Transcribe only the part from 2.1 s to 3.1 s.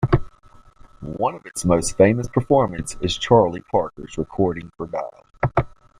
performances